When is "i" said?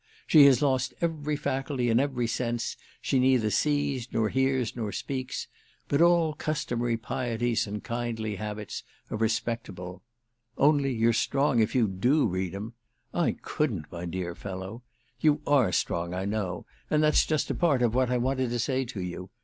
13.13-13.35, 16.15-16.25, 18.09-18.17